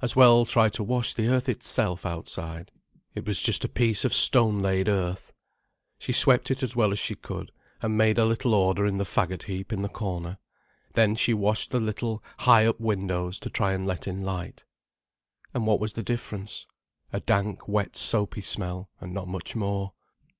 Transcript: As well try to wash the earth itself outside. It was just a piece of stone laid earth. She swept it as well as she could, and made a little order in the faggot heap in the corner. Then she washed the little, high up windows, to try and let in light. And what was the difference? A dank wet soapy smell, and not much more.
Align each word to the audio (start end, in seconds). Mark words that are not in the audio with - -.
As 0.00 0.14
well 0.14 0.46
try 0.46 0.68
to 0.68 0.84
wash 0.84 1.14
the 1.14 1.26
earth 1.26 1.48
itself 1.48 2.06
outside. 2.06 2.70
It 3.16 3.26
was 3.26 3.42
just 3.42 3.64
a 3.64 3.68
piece 3.68 4.04
of 4.04 4.14
stone 4.14 4.62
laid 4.62 4.88
earth. 4.88 5.32
She 5.98 6.12
swept 6.12 6.48
it 6.52 6.62
as 6.62 6.76
well 6.76 6.92
as 6.92 7.00
she 7.00 7.16
could, 7.16 7.50
and 7.82 7.98
made 7.98 8.16
a 8.16 8.24
little 8.24 8.54
order 8.54 8.86
in 8.86 8.98
the 8.98 9.04
faggot 9.04 9.42
heap 9.46 9.72
in 9.72 9.82
the 9.82 9.88
corner. 9.88 10.38
Then 10.92 11.16
she 11.16 11.34
washed 11.34 11.72
the 11.72 11.80
little, 11.80 12.22
high 12.38 12.66
up 12.68 12.78
windows, 12.78 13.40
to 13.40 13.50
try 13.50 13.72
and 13.72 13.84
let 13.84 14.06
in 14.06 14.20
light. 14.20 14.64
And 15.52 15.66
what 15.66 15.80
was 15.80 15.94
the 15.94 16.04
difference? 16.04 16.66
A 17.12 17.18
dank 17.18 17.66
wet 17.66 17.96
soapy 17.96 18.42
smell, 18.42 18.90
and 19.00 19.12
not 19.12 19.26
much 19.26 19.56
more. 19.56 19.92